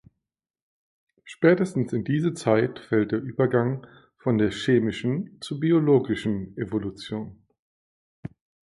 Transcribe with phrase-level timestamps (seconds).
[1.25, 3.85] Spätestens in diese Zeit fällt der Übergang
[4.17, 7.45] von der chemischen zur biologischen Evolution.